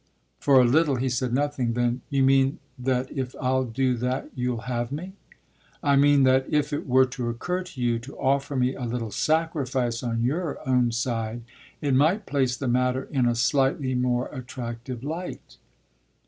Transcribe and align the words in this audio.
For 0.39 0.59
a 0.59 0.63
little 0.65 0.95
he 0.95 1.09
said 1.09 1.31
nothing; 1.31 1.73
then: 1.73 2.01
"You 2.09 2.23
mean 2.23 2.57
that 2.79 3.15
if 3.15 3.35
I'll 3.39 3.65
do 3.65 3.95
that 3.97 4.31
you'll 4.33 4.61
have 4.61 4.91
me?" 4.91 5.13
"I 5.83 5.95
mean 5.95 6.23
that 6.23 6.47
if 6.49 6.73
it 6.73 6.87
were 6.87 7.05
to 7.05 7.29
occur 7.29 7.61
to 7.61 7.79
you 7.79 7.99
to 7.99 8.17
offer 8.17 8.55
me 8.55 8.73
a 8.73 8.85
little 8.85 9.11
sacrifice 9.11 10.01
on 10.01 10.23
your 10.23 10.57
own 10.67 10.91
side 10.91 11.43
it 11.81 11.93
might 11.93 12.25
place 12.25 12.57
the 12.57 12.67
matter 12.67 13.03
in 13.11 13.27
a 13.27 13.35
slightly 13.35 13.93
more 13.93 14.27
attractive 14.33 15.03
light." 15.03 15.57